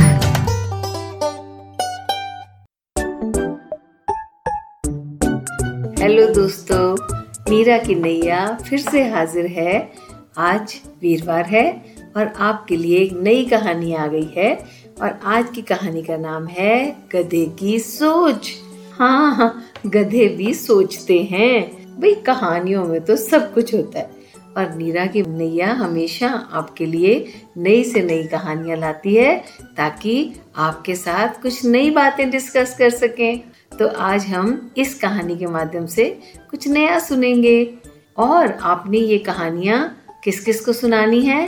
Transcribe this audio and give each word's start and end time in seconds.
Hello 6.00 6.34
दोस्तों, 6.34 6.98
मीरा 7.50 7.78
की 7.78 7.96
नैया 7.96 8.58
फिर 8.70 8.80
से 8.80 9.10
हाजिर 9.10 9.46
है। 9.46 9.92
आज 10.38 10.76
वीरवार 11.02 11.46
है 11.46 11.86
और 12.18 12.34
आपके 12.38 12.76
लिए 12.76 12.98
एक 12.98 13.14
नई 13.14 13.46
कहानी 13.46 13.94
आ 13.94 14.08
गई 14.08 14.34
है 14.38 14.66
और 15.02 15.20
आज 15.24 15.46
की 15.56 15.62
कहानी 15.62 16.04
का 16.04 16.18
नाम 16.18 16.48
है 16.48 16.96
गधे 17.16 17.46
की 17.60 17.80
सोच। 17.80 18.52
हाँ 19.00 19.66
गधे 19.86 20.28
भी 20.28 20.54
सोचते 20.54 21.24
हैं। 21.24 21.72
भाई, 22.02 22.14
कहानियों 22.16 22.86
में 22.86 23.02
तो 23.02 23.16
सब 23.16 23.54
कुछ 23.54 23.76
होता 23.76 24.00
है। 24.00 24.15
और 24.58 24.76
नीरा 24.76 25.06
की 25.06 25.22
नैया 25.22 25.74
हमेशा 25.74 26.50
आपके 26.52 26.86
लिए 26.86 27.34
नई 27.58 27.84
से 27.84 28.02
नई 28.02 28.24
कहानियाँ 28.24 28.78
लाती 28.78 29.16
है 29.16 29.44
ताकि 29.78 30.34
आपके 30.56 30.96
साथ 30.96 31.42
कुछ 31.42 31.66
नई 31.66 31.90
बातें 31.90 32.30
डिस्कस 32.30 32.76
कर 32.78 32.90
सकें। 32.90 33.42
तो 33.80 33.88
आज 33.88 34.26
हम 34.26 34.72
इस 34.78 35.00
कहानी 35.00 35.38
के 35.38 35.46
माध्यम 35.46 35.86
से 35.86 36.20
कुछ 36.50 36.68
नया 36.68 37.00
सुनेंगे। 37.00 37.74
और 38.18 38.52
आपने 38.52 38.98
ये 38.98 39.18
कहानियाँ 39.18 39.98
किस 40.24 40.46
किस 40.46 40.66
को 40.66 40.74
सुनानी 40.74 41.22
है? 41.22 41.48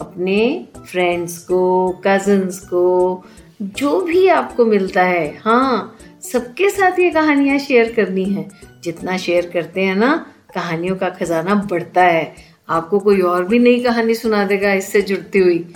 अपने 0.00 0.68
फ्रेंड्स 0.86 1.38
को 1.38 1.90
कजन्स 2.06 2.58
को, 2.58 3.24
जो 3.62 4.00
भी 4.00 4.28
आपको 4.28 4.64
मिलता 4.64 5.02
है। 5.02 5.38
हाँ 5.44 5.96
सबके 6.32 6.70
साथ 6.70 6.98
ये 6.98 7.10
कहानियाँ 7.10 7.58
शेयर 7.58 7.92
करनी 7.92 8.24
है। 8.24 8.48
जितना 8.84 9.16
शेयर 9.16 9.50
करते 9.54 9.80
हैं 9.80 9.94
ना 9.94 10.26
कहानियों 10.54 10.96
का 10.96 11.08
खजाना 11.08 11.54
बढ़ता 11.54 12.02
है। 12.02 12.34
आपको 12.68 12.98
कोई 12.98 13.20
और 13.20 13.44
भी 13.44 13.58
नई 13.58 13.80
कहानी 13.80 14.14
सुना 14.14 14.44
देगा, 14.44 14.72
इससे 14.72 15.02
जुड़ती 15.02 15.38
हुई। 15.38 15.74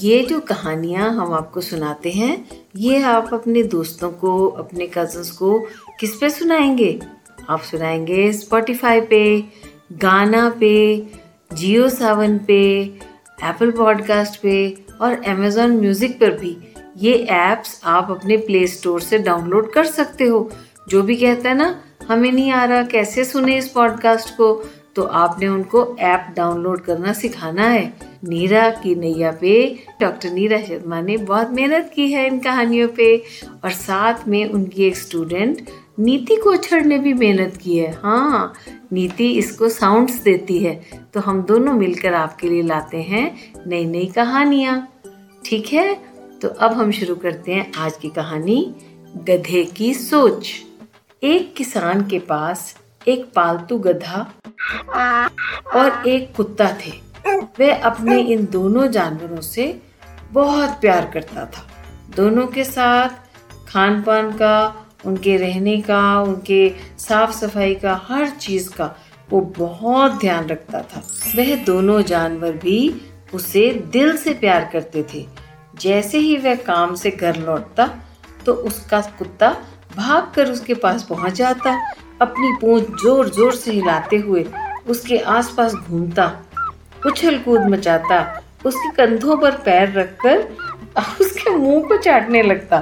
ये 0.00 0.22
जो 0.22 0.40
कहानियाँ 0.40 1.10
हम 1.10 1.32
आपको 1.34 1.60
सुनाते 1.60 2.10
हैं, 2.10 2.48
ये 2.76 3.02
आप 3.02 3.34
अपने 3.34 3.62
दोस्तों 3.62 4.10
को, 4.10 4.48
अपने 4.48 4.86
कजन्स 4.86 5.30
को 5.30 5.58
किस 6.00 6.16
पे 6.16 6.30
सुनाएँगे? 6.30 7.00
आप 7.48 7.60
सुनाएँगे 7.60 8.32
स्पॉटिफाई 8.32 9.00
पे, 9.00 9.44
गाना 9.92 10.48
पे 10.60 11.06
जियो 11.52 11.88
सावन 11.88 12.38
पे 12.38 12.82
एप्पल 13.44 13.70
पॉडकास्ट 13.70 14.40
पे 14.40 14.84
और 15.00 15.22
अमेजोन 15.24 15.76
म्यूज़िक 15.76 16.20
पर 16.20 16.30
भी। 16.30 16.56
ये 16.98 17.14
एप्स 17.30 17.80
आप 17.84 18.10
अपने 18.10 18.36
प्ले 18.36 18.66
स्टोर 18.66 19.00
से 19.00 19.18
डाउनलोड 19.18 19.72
कर 19.72 19.84
सकते 19.84 20.24
हो। 20.24 20.50
जो 20.88 21.02
भी 21.02 21.16
कहता 21.16 21.48
है 21.48 21.56
ना 21.56 21.80
हमें 22.08 22.32
नहीं 22.32 22.50
आ 22.50 22.64
रहा 22.64 22.82
कैसे 22.82 23.24
सुने 23.24 23.58
इस 23.58 23.68
पॉडकास्ट 23.68 24.36
को 24.36 24.54
तो 24.96 25.02
आपने 25.02 25.46
उनको 25.48 25.96
ऐप 26.00 26.26
डाउनलोड 26.36 26.80
करना 26.80 27.12
सिखाना 27.12 27.62
है। 27.62 27.92
नीरा 28.24 28.68
की 28.70 28.94
नैया 28.94 29.30
पे 29.40 29.54
डॉक्टर 30.00 30.30
नीरा 30.30 30.58
शर्मा 30.58 31.00
ने 31.00 31.16
बहुत 31.16 31.50
मेहनत 31.50 31.90
की 31.94 32.10
है 32.12 32.26
इन 32.26 32.38
कहानियों 32.38 32.88
पे, 32.88 33.16
और 33.64 33.70
साथ 33.70 34.28
में 34.28 34.44
उनकी 34.50 34.84
एक 34.84 34.96
स्टूडेंट 34.96 35.70
नीति 35.98 36.36
कोछड़ 36.36 36.82
ने 36.84 36.98
भी 36.98 37.14
मेहनत 37.14 37.56
की 37.56 37.76
है। 37.78 37.90
हाँ 38.02 38.54
नीति 38.92 39.30
इसको 39.30 39.68
साउंड्स 39.68 40.14
देती 40.14 40.58
है। 40.58 40.74
तो 41.14 41.20
हम 41.20 41.42
दोनों 41.42 41.72
मिलकर 41.72 42.14
आपके 42.14 42.48
लिए 42.48 42.62
लाते 42.62 43.02
हैं 43.02 43.52
नई 43.66 43.84
नई 43.84 44.06
कहानियाँ। 44.06 44.76
ठीक 45.44 45.72
है? 45.72 45.94
तो 46.42 46.48
अब 46.48 46.72
हम 46.72 46.90
शुरू 46.90 47.14
करते 47.14 47.52
हैं 47.52 47.72
आज 47.78 47.96
की 47.96 48.08
कहानी, 48.08 48.74
गधे 49.16 49.64
की 49.64 49.94
सोच। 49.94 50.52
एक 51.24 51.54
किसान 51.56 52.06
के 52.06 52.18
पास 52.18 52.76
एक 53.08 53.24
पालतू 53.34 53.78
गधा 53.78 54.18
और 55.74 56.08
एक 56.08 56.34
कुत्ता 56.36 56.68
थे। 56.80 56.90
वह 57.60 57.82
अपने 57.82 58.18
इन 58.20 58.44
दोनों 58.46 58.86
जानवरों 58.86 59.40
से 59.40 59.82
बहुत 60.32 60.70
प्यार 60.70 61.10
करता 61.14 61.44
था। 61.46 61.66
दोनों 62.16 62.46
के 62.46 62.64
साथ 62.64 63.08
खान 63.68 64.02
पान 64.02 64.30
का, 64.32 64.86
उनके 65.04 65.36
रहने 65.36 65.80
का, 65.80 66.20
उनके 66.20 66.74
साफ़ 66.98 67.32
सफ़ाई 67.32 67.74
का, 67.74 68.00
हर 68.08 68.28
चीज़ 68.30 68.70
का 68.70 68.94
वो 69.30 69.40
बहुत 69.58 70.12
ध्यान 70.12 70.46
रखता 70.46 70.82
था। 70.82 71.02
वह 71.36 71.64
दोनों 71.64 72.02
जानवर 72.02 72.52
भी 72.52 73.00
उसे 73.34 73.70
दिल 73.92 74.16
से 74.16 74.34
प्यार 74.34 74.70
करते 74.72 75.06
थे। 75.14 75.26
जैसे 75.80 76.18
ही 76.18 76.36
वह 76.36 76.54
काम 76.54 76.94
से 76.94 77.10
घर 77.10 77.36
लौटता 77.36 77.90
तो 78.46 78.52
उसका 78.52 79.00
कुत्ता 79.00 79.56
भागकर 79.96 80.50
उसके 80.50 80.74
पास 80.76 81.02
पहुँच 81.02 81.32
जाता 81.34 81.76
अपनी 82.22 82.52
पूंछ 82.60 83.02
ज़ोर 83.02 83.28
ज़ोर 83.28 83.54
से 83.54 83.72
हिलाते 83.72 84.16
हुए 84.18 84.46
उसके 84.88 85.18
आसपास 85.18 85.74
घूमता 85.74 86.32
उछल 87.06 87.38
कूद 87.38 87.60
मचाता, 87.70 88.20
उसके 88.66 88.90
कंधों 88.96 89.36
पर 89.36 89.56
पैर 89.64 89.92
रखकर 89.92 90.38
उसके 91.20 91.50
मुँह 91.50 91.88
को 91.88 91.96
चाटने 91.96 92.42
लगता। 92.42 92.78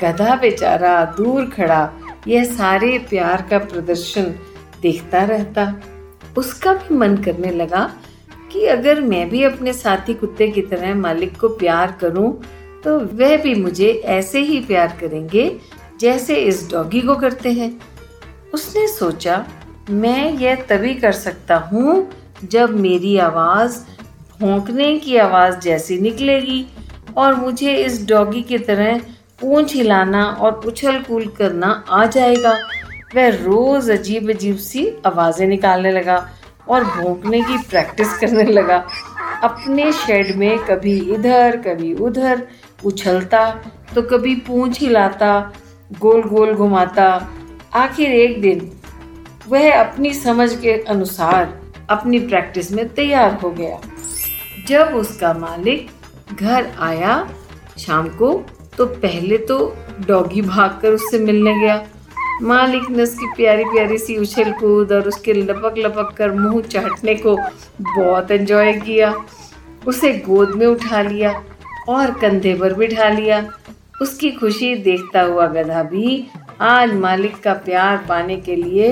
गधा 0.00 0.34
बेचारा 0.36 1.04
दूर 1.16 1.44
खड़ा, 1.50 1.90
यह 2.28 2.44
सारे 2.46 2.98
प्यार 3.10 3.46
का 3.50 3.58
प्रदर्शन 3.60 4.34
देखता 4.82 5.24
रहता। 5.24 5.74
उसका 6.38 6.72
भी 6.74 6.94
मन 6.94 7.16
करने 7.16 7.50
लगा 7.52 7.90
कि 8.52 8.64
अगर 8.68 9.00
मैं 9.00 9.28
भी 9.30 9.42
अपने 9.44 9.72
साथी 9.72 10.14
कुत्ते 10.14 10.48
की 10.48 10.62
तरह 10.62 10.94
मालिक 10.96 11.36
को 11.40 11.48
प्यार 11.56 11.96
करूँ 12.00 12.32
तो 12.84 12.98
वह 12.98 13.36
भी 13.42 13.54
मुझे 13.54 13.90
ऐसे 14.10 14.40
ही 14.42 14.60
प्यार 14.60 14.96
करेंगे 15.00 15.48
जैसे 16.00 16.34
इस 16.36 16.68
डॉगी 16.70 17.00
को 17.00 17.14
करते 17.14 17.52
हैं। 17.52 17.70
उसने 18.54 18.86
सोचा, 18.88 19.44
मैं 19.90 20.32
यह 20.32 20.64
तभी 20.68 20.94
कर 20.94 21.12
सकता 21.12 21.56
हूँ 21.70 22.10
जब 22.44 22.70
मेरी 22.80 23.16
आवाज़ 23.18 23.78
भोंकने 24.40 24.96
की 24.98 25.16
आवाज़ 25.18 25.58
जैसी 25.60 25.98
निकलेगी 26.00 26.64
और 27.16 27.34
मुझे 27.34 27.74
इस 27.76 28.06
डॉगी 28.08 28.42
की 28.42 28.58
तरह 28.60 28.98
पूंछ 29.40 29.74
हिलाना 29.74 30.24
और 30.24 30.60
उछल 30.66 31.00
कूल 31.02 31.26
करना 31.38 31.68
आ 31.88 32.04
जाएगा। 32.06 32.56
वह 33.14 33.28
रोज 33.36 33.90
अजीब 33.90 34.30
अजीब 34.30 34.56
सी 34.58 34.86
आवाज़ें 35.06 35.46
निकालने 35.46 35.92
लगा 35.92 36.16
और 36.68 36.84
भोंकने 36.86 37.40
की 37.40 37.58
प्रैक्टिस 37.70 38.18
करने 38.18 38.44
लगा। 38.44 38.84
अपने 39.44 39.92
शेड 39.92 40.34
में 40.36 40.58
कभी 40.60 40.98
इधर, 41.14 41.56
कभी 41.56 41.92
उधर, 41.94 42.46
उछलता 42.84 43.48
तो 43.94 44.02
कभी 44.02 44.34
पूंछ 44.46 44.80
हिलाता 44.80 45.52
गोल 45.90 46.22
गोल 46.22 46.52
घुमाता, 46.54 47.06
आखिर 47.74 48.10
एक 48.10 48.40
दिन 48.40 48.70
वह 49.48 49.72
अपनी 49.74 50.12
समझ 50.14 50.54
के 50.56 50.72
अनुसार 50.84 51.58
अपनी 51.90 52.18
प्रैक्टिस 52.18 52.70
में 52.72 52.88
तैयार 52.88 53.34
हो 53.34 53.50
गया। 53.50 53.78
जब 54.68 54.94
उसका 54.94 55.32
मालिक 55.34 55.88
घर 56.34 56.70
आया 56.80 57.28
शाम 57.78 58.08
को 58.08 58.32
तो 58.78 58.86
पहले 58.86 59.38
तो 59.38 59.58
डॉगी 60.06 60.42
भागकर 60.42 60.92
उससे 60.92 61.18
मिलने 61.18 61.58
गया। 61.60 61.84
मालिक 62.42 62.88
ने 62.90 63.02
उसकी 63.02 63.26
प्यारी 63.36 63.64
प्यारी 63.64 63.98
सी 63.98 64.16
उछल 64.16 64.52
कूद 64.52 64.92
और 64.92 65.08
उसके 65.08 65.32
लपक 65.32 65.74
लपक 65.78 66.14
कर 66.16 66.32
मुँह 66.32 66.60
चाटने 66.62 67.14
को 67.16 67.36
बहुत 67.80 68.30
एंजॉय 68.30 68.72
किया। 68.74 69.14
उसे 69.86 70.12
गोद 70.26 70.54
में 70.54 70.66
उठा 70.66 71.02
लिया 71.02 71.32
और 71.88 72.10
कंधे 72.12 72.54
पर 72.54 72.74
बिठा 72.74 73.08
लिया। 73.08 73.40
उसकी 74.00 74.30
खुशी 74.30 74.74
देखता 74.74 75.22
हुआ 75.22 75.46
गधा 75.46 75.82
भी 75.82 76.26
आज 76.60 76.92
मालिक 76.94 77.40
का 77.42 77.52
प्यार 77.64 77.96
पाने 78.08 78.36
के 78.36 78.56
लिए 78.56 78.88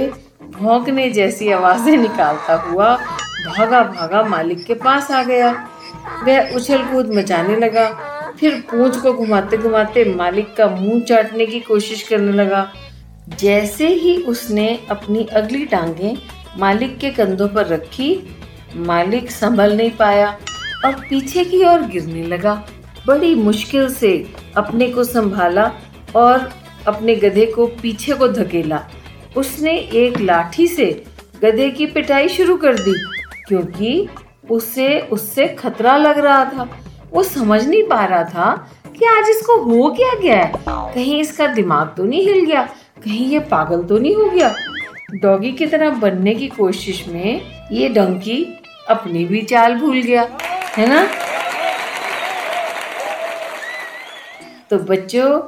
भौंकने 0.53 1.09
जैसी 1.11 1.51
आवाज़ें 1.53 1.97
निकालता 1.97 2.55
हुआ 2.63 2.95
भागा 3.47 3.83
भागा 3.85 4.23
मालिक 4.23 4.65
के 4.65 4.75
पास 4.75 5.11
आ 5.11 5.23
गया। 5.23 5.51
वह 6.27 6.55
उछल 6.57 6.83
कूद 6.85 7.13
मचाने 7.15 7.57
लगा, 7.57 7.89
फिर 8.41 8.61
पूंछ 8.71 8.97
को 8.97 9.13
घुमाते 9.13 9.57
घुमाते 9.57 10.05
मालिक 10.15 10.55
का 10.57 10.67
मुँह 10.71 11.01
चाटने 11.01 11.47
की 11.47 11.61
कोशिश 11.61 12.03
करने 12.09 12.33
लगा। 12.33 12.67
जैसे 13.39 13.89
ही 13.89 14.17
उसने 14.25 14.69
अपनी 14.91 15.25
अगली 15.33 15.65
टांगे 15.67 16.17
मालिक 16.59 16.99
के 16.99 17.11
कंधों 17.11 17.49
पर 17.49 17.67
रखी, 17.67 18.11
मालिक 18.77 19.31
संभल 19.31 19.77
नहीं 19.77 19.91
पाया 19.91 20.37
और 20.85 20.93
पीछे 21.01 21.45
की 21.45 21.65
ओर 21.65 21.83
गिरने 21.87 22.27
लगा। 22.27 22.63
बड़ी 23.07 23.35
मुश्किल 23.35 23.89
से 23.89 24.11
अपने 24.59 24.89
को 24.89 25.05
संभाला 25.05 25.71
और 26.17 26.49
अपने 26.87 27.15
गधे 27.17 27.47
को 27.47 27.67
पीछे 27.83 28.13
को 28.13 28.29
धकेला। 28.29 28.83
उसने 29.37 29.77
एक 29.77 30.21
लाठी 30.21 30.67
से 30.67 30.87
गधे 31.43 31.71
की 31.71 31.87
पिटाई 31.87 32.29
शुरू 32.29 32.57
कर 32.57 32.79
दी, 32.79 32.95
क्योंकि 33.49 34.09
उसे, 34.51 34.99
उससे 35.03 35.47
खतरा 35.49 35.97
लग 35.97 36.19
रहा 36.19 36.45
था। 36.47 36.69
वो 37.13 37.23
समझ 37.23 37.67
नहीं 37.67 37.83
पा 37.83 38.05
रहा 38.05 38.25
था 38.25 38.55
कि 38.89 39.05
आज 39.07 39.29
इसको 39.31 39.57
हो 39.57 39.91
क्या 39.91 40.15
गया 40.15 40.37
है। 40.37 40.53
कहीं 40.95 41.21
इसका 41.21 41.47
दिमाग 41.47 41.95
तो 41.97 42.05
नहीं 42.05 42.27
हिल 42.27 42.45
गया, 42.45 42.63
कहीं 43.05 43.27
ये 43.27 43.39
पागल 43.51 43.83
तो 43.83 43.99
नहीं 43.99 44.15
हो 44.15 44.25
गया। 44.25 44.55
डॉगी 45.13 45.53
की 45.53 45.67
तरह 45.67 45.91
बनने 45.99 46.35
की 46.35 46.49
कोशिश 46.49 47.05
में 47.09 47.41
ये 47.73 47.89
डंकी 47.89 48.43
अपनी 48.89 49.25
भी 49.25 49.43
चाल 49.43 49.75
भूल 49.75 50.01
गया, 50.03 50.29
है 50.77 50.87
ना? 50.89 51.07
तो 54.71 54.79
बच्चों 54.79 55.41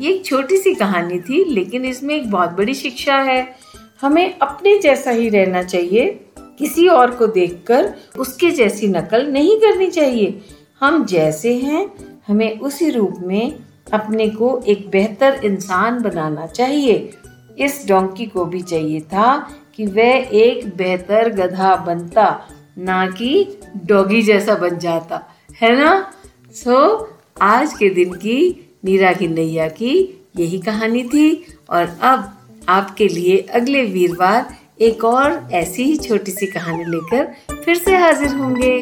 ये 0.00 0.12
एक 0.12 0.24
छोटी 0.26 0.56
सी 0.56 0.74
कहानी 0.74 1.20
थी 1.20 1.44
लेकिन 1.44 1.84
इसमें 1.84 2.14
एक 2.14 2.30
बहुत 2.30 2.50
बड़ी 2.50 2.74
शिक्षा 2.74 3.16
है। 3.16 3.56
हमें 4.00 4.38
अपने 4.38 4.78
जैसा 4.78 5.10
ही 5.10 5.28
रहना 5.28 5.62
चाहिए 5.62 6.20
किसी 6.58 6.88
और 6.88 7.10
को 7.10 7.26
देखकर 7.26 7.94
उसके 8.18 8.50
जैसी 8.50 8.88
नकल 8.88 9.26
नहीं 9.26 9.56
करनी 9.56 9.90
चाहिए। 9.90 10.40
हम 10.80 11.04
जैसे 11.04 11.54
हैं 11.56 11.88
हमें 12.28 12.58
उसी 12.60 12.90
रूप 12.90 13.14
में 13.18 13.54
अपने 13.92 14.28
को 14.28 14.62
एक 14.66 14.90
बेहतर 14.90 15.40
इंसान 15.44 16.02
बनाना 16.02 16.46
चाहिए। 16.46 17.10
इस 17.58 17.84
डोंकी 17.88 18.26
को 18.26 18.44
भी 18.44 18.62
चाहिए 18.62 19.00
था 19.00 19.50
कि 19.76 19.86
वह 19.86 20.28
एक 20.32 20.76
बेहतर 20.76 21.28
गधा 21.28 21.76
बनता 21.76 22.48
ना 22.78 23.06
कि 23.06 23.58
डॉगी 23.86 24.22
जैसा 24.22 24.54
बन 24.54 24.78
जाता 24.78 25.22
है 25.62 25.76
ना? 25.76 26.12
सो 26.54 26.98
so, 26.98 27.06
आज 27.42 27.72
के 27.72 27.90
दिन 27.90 28.12
की 28.12 28.65
नीरा 28.86 29.12
की 29.12 29.28
नैया 29.28 29.68
की 29.68 29.92
यही 30.36 30.58
कहानी 30.58 31.02
थी 31.04 31.28
और 31.70 31.96
अब 32.02 32.32
आपके 32.68 33.08
लिए 33.08 33.36
अगले 33.54 33.82
वीरवार 33.84 34.54
एक 34.80 35.04
और 35.04 35.48
ऐसी 35.52 35.84
ही 35.84 35.96
छोटी 35.96 36.32
सी 36.32 36.46
कहानी 36.46 36.84
लेकर 36.84 37.32
फिर 37.64 37.76
से 37.76 37.96
हाजिर 37.96 38.34
होंगे। 38.34 38.78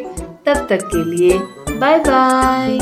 तब 0.46 0.66
तक 0.70 0.86
के 0.86 1.04
लिए 1.04 1.38
बाय 1.78 1.98
बाय 1.98 2.78